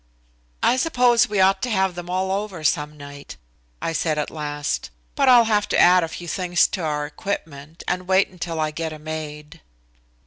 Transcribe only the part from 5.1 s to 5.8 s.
"but I'll have to